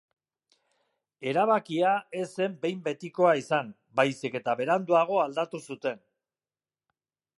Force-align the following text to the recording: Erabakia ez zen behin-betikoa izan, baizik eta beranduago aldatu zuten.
Erabakia 1.31 1.91
ez 2.21 2.25
zen 2.41 2.55
behin-betikoa 2.63 3.35
izan, 3.41 3.69
baizik 4.01 4.39
eta 4.41 4.57
beranduago 4.63 5.21
aldatu 5.27 5.63
zuten. 5.69 6.03